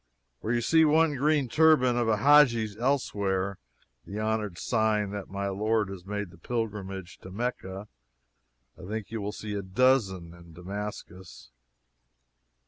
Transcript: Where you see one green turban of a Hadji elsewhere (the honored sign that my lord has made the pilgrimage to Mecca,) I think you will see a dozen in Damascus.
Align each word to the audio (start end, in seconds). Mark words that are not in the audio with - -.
Where 0.39 0.51
you 0.51 0.61
see 0.61 0.83
one 0.83 1.13
green 1.15 1.47
turban 1.47 1.95
of 1.95 2.07
a 2.07 2.17
Hadji 2.17 2.67
elsewhere 2.79 3.59
(the 4.03 4.19
honored 4.19 4.57
sign 4.57 5.11
that 5.11 5.29
my 5.29 5.47
lord 5.47 5.89
has 5.89 6.05
made 6.07 6.31
the 6.31 6.39
pilgrimage 6.39 7.19
to 7.19 7.29
Mecca,) 7.29 7.87
I 8.83 8.87
think 8.87 9.11
you 9.11 9.21
will 9.21 9.31
see 9.31 9.53
a 9.53 9.61
dozen 9.61 10.33
in 10.33 10.53
Damascus. 10.53 11.51